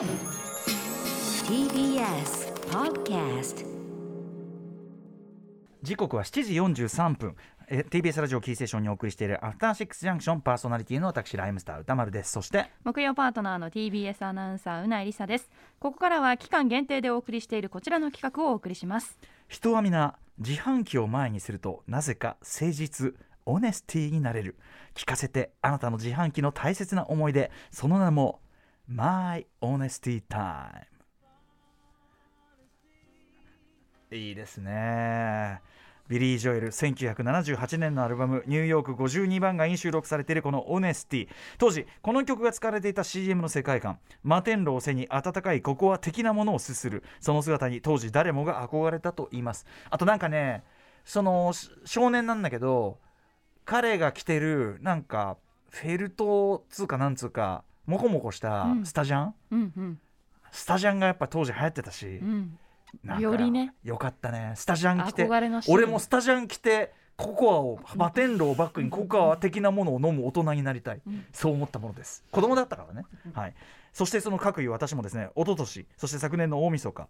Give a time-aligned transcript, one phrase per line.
[0.00, 0.08] TBS
[2.70, 3.66] Podcast
[5.82, 7.36] 時刻は7時43分。
[7.68, 12.32] え TBS ラジオキーステーションにお送りしているアフターシックスジャンクションパーソナリティの私ライムスター歌丸です。
[12.32, 15.50] そして木曜パートナーの TBS アナウンサーうないりさです。
[15.78, 19.18] ここからは期間限定でお送りしているこちらの企画をお送りします。
[19.48, 23.14] 人は皆自販機を前にするとなぜか誠実
[23.44, 24.56] オネスティになれる。
[24.94, 28.40] 聞かせてあなたの自販機の大切な思い出その名も
[28.92, 30.84] My Honesty Time.
[34.10, 35.60] いいですね。
[36.08, 44.00] ビリー・ジョエル1978年のアルバム「ニューヨーク52番街」に収録されているこの「オネスティ」当時この曲が使われていた CM の世界観。
[44.24, 47.04] 摩天楼を背に温かいココア的なものをすする。
[47.20, 49.66] その姿に当時誰もが憧れたと言います。
[49.88, 50.64] あとなんかね
[51.04, 51.52] その
[51.84, 52.98] 少年なんだけど
[53.64, 55.36] 彼が着てるなんか
[55.68, 58.86] フェルトつうかなんつうかモコモコしたうん。
[58.86, 59.98] スタジャン、うんうん。
[60.50, 62.58] スタジャンがやっぱ当時流行ってたし、うん。
[63.04, 63.74] なんかよりね。
[63.84, 64.52] よかったね。
[64.56, 65.28] スタジャン着て
[65.68, 71.24] 俺もスタジャン着てココアを摩天楼をバックにココア的なものを飲む大人になりたい、うん。
[71.32, 72.24] そう思ったものです。
[72.30, 73.54] 子供だったからね、はい、
[73.92, 77.08] そしてその各位私もですね一昨年そして昨年の大晦日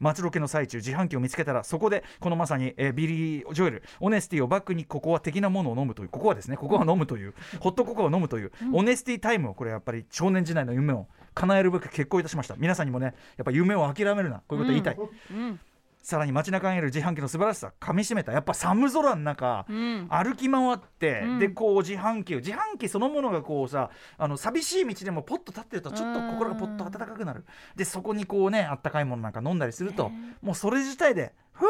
[0.00, 12.56] 街ロケの最中自販機を見つけたらそこでこのまさに、えービリー・ジョエル Honesty をバックにココア的なものを飲むというココアですねココアを飲むという ホットココアを飲むという、 Honesty Time をこれやっぱり少年時代の夢を叶えるべく結婚いたしました。
[12.56, 14.96] 皆さんにもねやっぱ夢を諦めるなこういうこと言いたい、
[15.30, 15.60] うん
[16.08, 20.06] さらに街中にある自販機の素晴らしさ噛みしめたやっぱ寒空の中、うん。
[20.08, 21.38] 歩き回って、うん。
[21.38, 27.44] でこう自販機を自販機そのものがこうさあの寂しい道でもポッと立ってるとちょっと心がポッと温かくなる。
[27.76, 31.66] でそこにこうねあったかいものなんか飲んだりするともうそれ自体で「ふう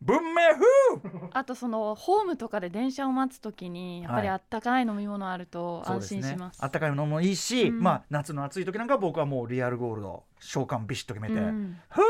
[0.00, 0.62] 文明ふ
[0.96, 1.28] う!
[1.34, 6.64] あとそのホームとかで電車を待つときにやっぱりあったかい飲み物あると」安心します。
[6.64, 7.80] あったかいものもいいし、うん。
[7.80, 11.78] まあ夏の暑い時なんかは僕はもうリアルゴールド召喚ビシッと決めて「うん。
[11.90, 12.02] ふう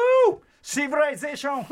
[0.63, 1.67] シビライゼーション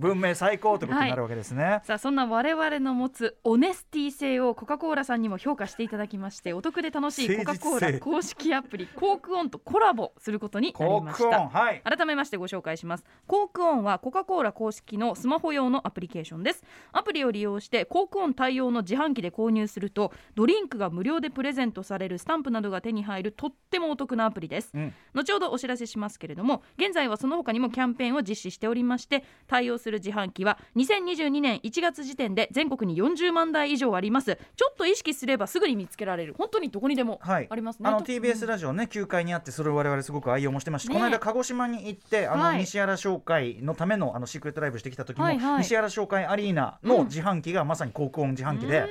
[0.00, 1.80] 文明最高ということになるわけですね。
[1.84, 11.04] さあそんな我々の持つ Honesty 性をコカ・コーラさんにも評価していただきましてお得で楽しいコカ・コーラ公式アプリ Coke ON とコラボすることになり Coke ON。
[11.04, 11.82] ましたはい。
[11.84, 13.04] 改めましてご紹介します。
[13.26, 16.62] Coke ON はコカ・コーラ公式のスマホ用のアプリケーションです。
[16.92, 24.94] アプリを利用してコークオン対応の自販機で購入するとドリンクが無料でプレゼントされるスタンプなどが手に入るとってもお得なアプリです、うん。
[25.14, 34.38] 後ほどお知らせしますけれども現在はその他にもキャンペーンを実施しておりまして対応する自販機は2022年1月時点で全国に40万台以上あります。
[34.56, 36.34] ちょっと意識すればすぐに見つけられる。
[36.36, 40.94] 本当にどこにでもはい、ありますね、あのと TBS ラジオね9階にあってそれを我々すごく愛用もしてますし、ね。
[40.94, 42.58] この間鹿児島に行ってあの、はい。
[42.58, 45.58] 西原商会のためのあのシークレットライブしてきた時も、はいはい。
[45.58, 48.86] 西原商会アリーナの自販機がまさに航空音自販機で、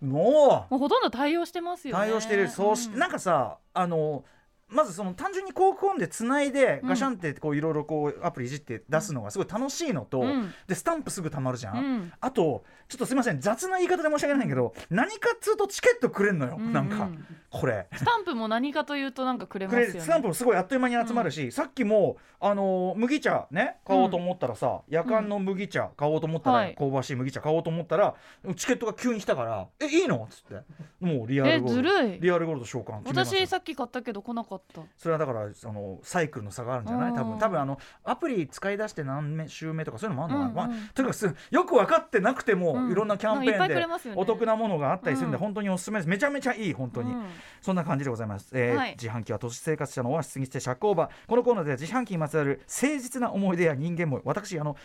[0.00, 0.08] うん。
[0.08, 2.04] ももうほとんど対応してますうよね。
[2.04, 2.98] 対応している、そうしん。
[2.98, 4.24] なんかさあの
[4.68, 10.52] まずその単純に航空音でつないでガシャンってこういろいろこうアプリいじって出すのがすごい楽しいのと、うん。
[10.66, 12.12] でスタンプすぐたまるじゃん、うん。
[12.20, 17.08] あとちょっとすみません雑な言い方で申し訳ないけど何かっつうとチケットくれんのよ、うんなんか
[17.50, 17.86] これ。
[17.94, 19.92] スタンプも何かというとなんかくれますよね。
[19.94, 26.74] るスタンプもすごいあっという間に集まるし、さっきもあのー麦茶ね買おうと思ったらさ、夜間の麦茶買おうと思ったら、はい。
[26.76, 28.14] 香ばしい麦茶買おうと思ったら
[28.56, 30.64] チケットが急に来たから「えいいの?」っつって。
[31.00, 32.16] もうリアルゴールド。
[32.20, 34.55] リアルゴールド召喚私さっき買ったけど来なかった
[34.96, 37.12] それはだからあのサイクルの差があるんじゃない？
[37.12, 42.92] 多うん分多分あのアプリ使い出して何週目とかそういうのもあるのかな、うんうんまあ、とにかくすよく分かってなくても、うん。
[42.92, 45.40] いろんなキャンペーンでお得なものがあったりするんで、うん。
[45.40, 47.24] 本当におすすめですめちゃめちゃいい本当に、うん。
[47.60, 48.90] そんな感じでございます、えーはい。
[48.92, 54.76] 自販機は都市生活者のオアシスにして社交場このコーナーでは自販機にまつわる誠実な思い出や人間も私あの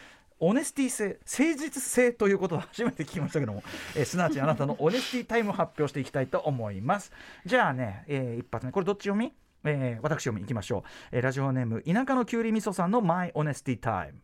[0.44, 3.64] オネスティ性誠実性ということを初めて聞きましたけども、
[3.96, 7.12] えーすなわちあなたのオネスティタイムを発表していきたいと思います。
[7.46, 8.72] じゃあね、えー一発目。
[8.72, 9.34] これどっち読み？
[9.64, 14.20] えー私読みいきましょう、えーラジオネーム田舎のきゅうりみそさんのマイオネスティタイム。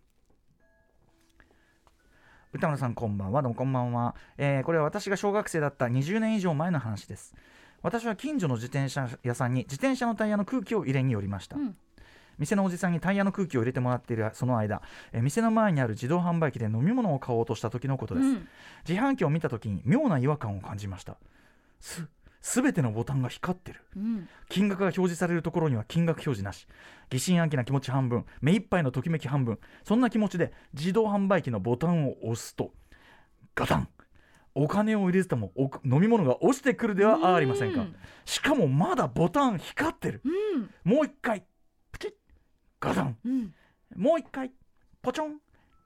[2.54, 3.44] 歌村さんこんばんは。
[3.44, 7.36] どうもこんばんは、えーこれは私が小学生だった20年以上前の話です。
[7.84, 11.78] 私は近所の自転車屋さんに自転車のタイヤの空気を入れに寄りました、うん。
[12.38, 14.82] 店のおじさんにタイヤの空気を入れてもらっているその間、
[15.12, 18.48] えー店の前にある自動販売機で飲み物を買おうとした時のことです、うん。
[18.88, 21.18] 自販機を見た時に妙な違和感を感じました。
[21.80, 22.08] す
[22.42, 23.82] 全てのボタンが光ってる。
[23.96, 24.30] うん。
[24.48, 26.68] 金額が表示されるところには金額表示なし。
[27.10, 28.26] 疑心暗鬼な気持ち半分。
[28.42, 29.60] 目いっぱいのときめき半分。
[29.84, 32.72] そんな気持ちで自動販売機のボタンを押すと
[33.56, 33.90] ガタン。
[34.56, 37.82] お金を入れてもお飲み物が落ちてくるではありませんか。
[37.82, 37.96] うん。
[38.24, 40.22] しかもまだボタン光ってる。
[40.24, 40.70] うん。
[40.84, 41.44] もう一回
[42.80, 43.18] ガタン。
[43.26, 43.54] うん。
[43.96, 44.52] もう一回
[45.02, 45.38] ポチョン。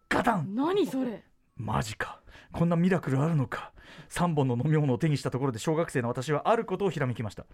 [0.09, 0.55] ガタン。
[0.55, 1.23] 何それ。
[1.55, 2.21] マジか。
[2.51, 3.71] こんなミラクルあるのか。
[4.09, 7.45] 3本の飲み物を手にしたところで小学生の私はあることをひらめきました。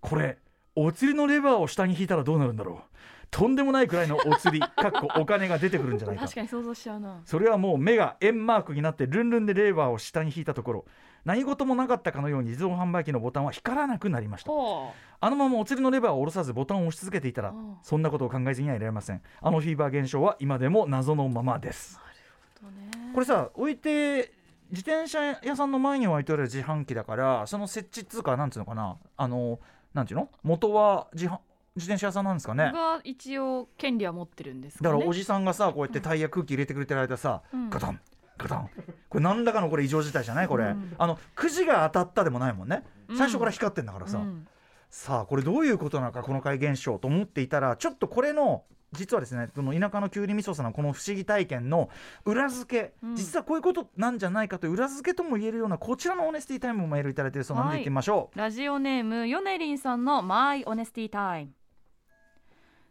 [0.00, 0.38] これ
[0.74, 2.96] お釣りのレバーを下に引いたらどうなるんだろう。
[3.30, 6.22] とんでもないくらいのお釣り かっこお金が出てくるんじゃないか。
[6.22, 7.20] 確かに想像しちゃうな。
[7.24, 10.84] それはもう目が円マークになってルンルンでレバーを下に引いたところ
[11.24, 14.50] 何事もなかったかのように自動販売機のボタンは光らなくなりました。
[14.50, 17.76] ほあのままお釣りのレバーを下ろさずボタンを押し続けていたらうん。
[17.82, 19.22] そんなことを考えずにはいられません。
[19.40, 22.00] あのフィーバー現象は今でも謎のままです。
[23.14, 24.32] これさ置いて
[24.70, 28.96] 自転車屋さんの前に置いてある自販機だからその設置っつうかなんつうのかな。
[29.16, 29.60] あの
[29.94, 30.28] なんていうの？
[30.42, 31.38] 元は自販
[31.74, 32.72] 自転車屋さんなんですかね？
[32.72, 34.90] が一応権利は持ってるんですかね。
[34.90, 37.70] だからおじさんがさこうやってタイヤ空気入れてくれてる間さ、うん。
[37.70, 38.00] ガタン
[38.42, 38.70] ガタン。
[39.08, 40.48] これ何らかのこれ異常事態じゃない？
[40.48, 40.94] これ、うん。
[40.98, 42.84] あのくじが当たったでもないもんね。
[43.08, 43.16] うん。
[43.16, 44.46] 最初から光ってんだからさ、うん。
[44.90, 51.88] さあこれどういうことなのかこの怪現象と思っていたらちょっとこれの実はですねその田舎のきゅうりみそさんのこの不思議体験の
[52.26, 53.16] 裏付け、うん。
[53.16, 57.78] 実はこういうことなんじゃないかという裏付けとも言えるようなこちらのオネスティタイムもメールいただいているそうなのではい。
[57.78, 61.52] 行ってみましょう、ラジオネームヨネリンさんのマイオネスティタイム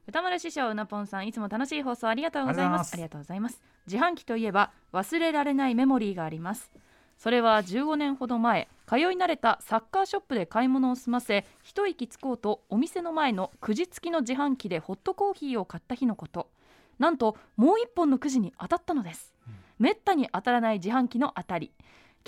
[0.08, 2.90] 歌丸師匠うなぽんさんいつも楽しい放送ありがとうございます。
[2.90, 3.62] あありりがとうございます。
[3.88, 6.72] 自販機といえば忘れられないメモリーがあります。
[7.18, 16.50] それは15年ほど前通い慣れたサッカーショップで買い物を済ませ一息つこうとお店の前のくじ付きの自販機でホットコーヒーを買った日のこと。
[16.98, 19.34] なんともう一本のくじに当たったのです、
[19.80, 21.72] めったに当たらない自販機の当たり。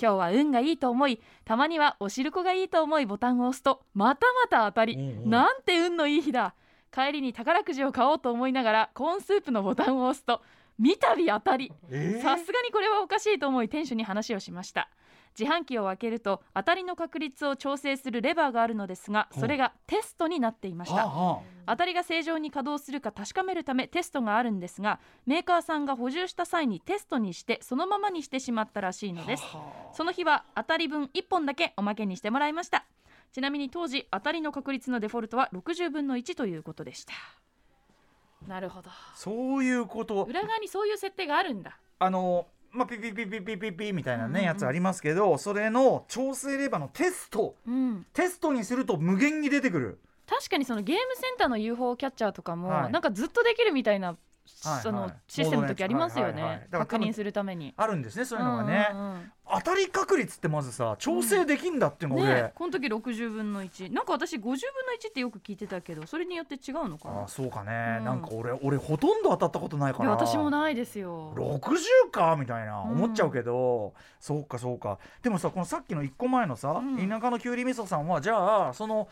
[0.00, 5.30] 今日は運がいいと思いたまにはおしるこがいいと思いボタンを押すとまたまた当たり、うんうん。
[5.30, 6.54] なんて運のいい日だ
[6.94, 10.42] 帰りに宝くじを買おうと思いながらコーンスープのボタンを押すと
[10.78, 11.72] 三度当たり。
[11.90, 12.22] えー？
[12.22, 14.88] さすがにこれはおかしいと思い店主に話をしました。
[15.38, 21.04] 自販機を開けると当たりの確率を調整するレバーがあるのですがそれがテストになっていました。
[21.66, 29.44] 当たりが正常に稼働するか確かめるためテストがあるんですがメーカーさんが補充した際にテストにしてそのままにしてしまったらしいのです。
[29.92, 32.84] その日は当たり分1本だけおまけにしてもらいました
[33.32, 37.12] ちなみに当時当たりの確率のデフォルトは60分の1ということでした。
[38.46, 38.90] なるほど。
[39.14, 40.24] そういうこと。
[40.24, 41.78] 裏側にそういう設定があるんだ。
[41.98, 47.54] あのまあ、ピピピピピピピみたいなね、やつありますけどそれの調整レバーのテスト。
[47.66, 48.06] うん。
[48.12, 50.00] テストにすると無限に出てくる。
[50.26, 52.92] 確かにそのゲームセンターの UFO キャッチャーとかも、はい。
[52.92, 54.16] なんかずっとできるみたいな、はい
[54.82, 56.58] そのはいシステムの時ありますよね、はいはいはい。
[56.58, 57.72] だから多分確認するために。
[57.76, 64.58] あるんですねそういうのがね、うんうんうん当たり確率ってまずさ調整できんだっていうのが俺、ね、この時60分の1なんか私50分の
[64.98, 67.20] 1ってよく聞いてたけどそれによって違うのかな？
[67.20, 68.04] ああそうかね、うん。
[68.04, 70.04] なんか俺俺ほとんど当たったことないから。
[70.04, 71.32] いや私もないですよ。
[71.36, 72.90] 60かみたいなうん。
[72.92, 74.98] 思っちゃうけど、そうかそうか。
[75.22, 77.08] でもさこのさっきの1個前のさ、うん。
[77.08, 79.08] 田舎のきゅうりみそさんはじゃあその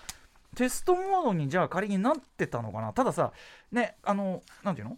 [0.57, 2.93] テストモードにじゃあ仮になってたのかな？
[2.93, 3.33] たださ
[3.71, 4.97] ねあのなんていうの？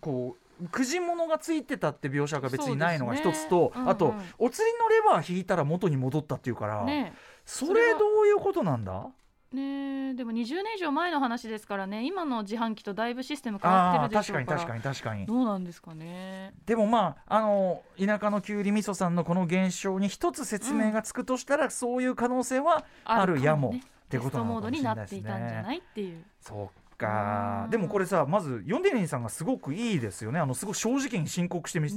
[0.00, 3.88] こうくじ物がついてたって描写が別にないのが一つと、ねうんうん。
[3.90, 7.12] あとお釣りのレバー引いたら元に戻ったっていうから、ね
[7.44, 9.06] それどういうことなんだ？
[9.52, 12.06] ねでも20年以上前の話ですからね。
[12.06, 14.58] 今の自販機とだいぶシステム変わってるでしょうから。
[14.58, 15.26] 確かに確かに確かに。
[15.26, 16.54] どうなんですかね。
[16.64, 25.62] でもまああの田舎のきゅうりみそさんのこの現象に一つ説明がつくとしたら、そういう可能性はあるやもってことなのかもしれないですになっていたんじゃね。
[25.62, 26.24] ないっていう。
[26.40, 27.62] そっか。
[27.64, 27.70] うん。
[27.70, 30.40] でもこれさまずヨンデリンさんがすごくいいですよね。
[30.40, 31.90] あのすごい正直に申告してみ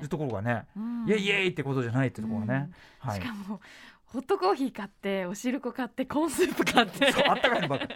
[0.00, 1.06] るところがね、うん。
[1.08, 3.20] イエイイエイってことじゃないってところがね、はい。
[3.20, 3.60] しかも
[4.06, 7.06] ホットコーヒー買っておしるこ買ってコーンスープ買って。
[7.26, 7.88] あったかいのばっか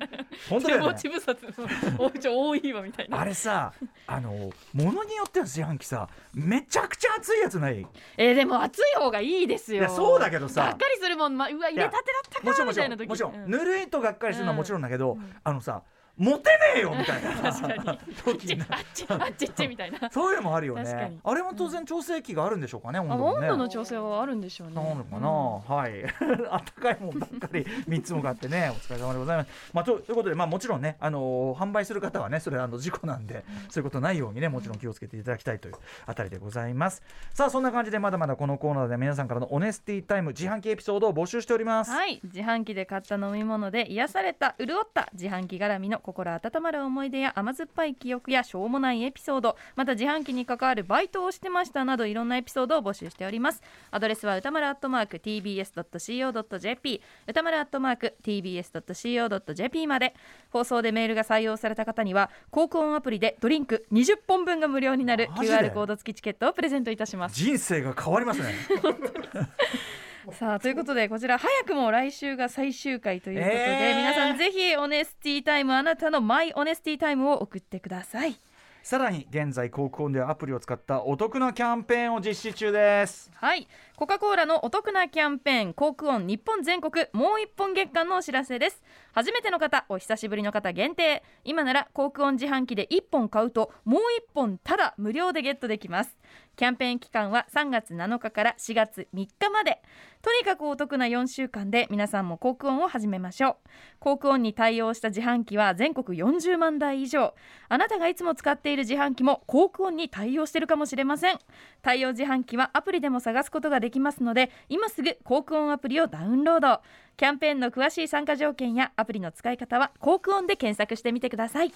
[0.48, 2.02] 本当だ手持よねち無沙汰。
[2.02, 3.74] おちょ多いわみたいなあれさ
[4.06, 4.30] あの
[4.72, 7.86] ものによっては自販機さめちゃくちゃ熱いやつない？
[8.16, 9.80] えーでも暑い方がいいですよ。
[9.80, 10.62] いやそうだけどさ。
[10.62, 13.08] がっかりするもん、ま、うわ入れたてだったかもちろんもちろみたいなん時。
[13.08, 13.50] もちろん、うん。
[13.50, 15.34] ぬるいとがっかりするのはもちろんだけど、うん。
[15.44, 15.82] あのさ
[16.16, 17.52] モテねえよみたいな。
[17.52, 18.14] 確かに。
[18.24, 20.10] 時になあっちあっちっちみたいな。
[20.10, 21.18] そういうのもあるよね。
[21.22, 23.50] あれも当然調整器があるんでしょうかね、温あ度もね。
[23.50, 24.74] 温度の調整はあるんでしょうね。
[24.74, 26.04] なのかな、はい。
[26.50, 35.74] あったかいもんばっかり 3つも買ってねお疲れ様でございます、まあ、とということで、まあ、もちろんね、あのー販売する方はねそれはあの事故なんで、そういうことないようにねもちろん気をつけていただきたいという
[36.06, 37.02] あたりでございます。
[37.32, 42.20] さあそんな感じでまだまだこのコーナーで皆さんからのオネスティタイム自販機エピソードを募集しております、はい。
[42.24, 53.62] 自販機で買った飲み物で癒された潤った自販機絡みの心温まる思い出や甘酸っぱい記憶やしょうもないエピソードまた自販機に関わるバイトをしてましたなどいろんなエピソードを募集しております。
[53.90, 60.14] アドレスは歌丸アットマーク tbs.co.jp 歌丸アットマーク tbs.co.jp まで。
[60.50, 67.34] 放送でメールが採用された方には航空音アプリでドリンク20本分が無料になる QR コード付きチケットをプレゼントいたします。
[67.34, 68.54] 人生が変わりますね
[70.32, 73.96] さあということでこちら早くも来週が最終回ということで、えー。
[73.96, 78.40] 皆さんぜひオネスティタイムあなたのマイオネスティタイムを送ってください。
[78.82, 83.30] さらに現在航空音ではアプリを使ったお得なキャンペーンを実施中です。
[83.34, 88.82] はいコカ・コーラのお得なキャンペーンコークオン日本全国もう一本月間のお知らせです。
[89.14, 91.22] 初めての方お久しぶりの方限定。
[91.44, 96.18] 今ならコークオン自販機で1本買うともう1本ただ無料でゲットできます。
[96.56, 99.80] キャンペーン期間は3月7日から4月3日まで。
[100.20, 103.56] とにかくお得な4週間で皆さんもコークオンを始めましょう。
[103.98, 107.34] コークオンに対応した自販機は全国40万台以上。
[107.68, 111.38] あなたがいつも使っている自販機も Coke ON に対応してるかもしれません。
[111.80, 116.80] 対応自販機はアプリでも探すことができますので今すぐ Coke ON アプリをダウンロード。
[117.16, 121.72] キャンペーンの詳しい参加条件やアプリの使い方は Coke ON で検索してみてください。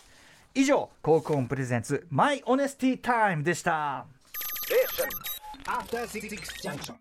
[0.54, 4.04] 以上 Coke ON presents My Honesty Time でした。
[5.66, 6.28] After Six
[6.62, 6.94] Junction.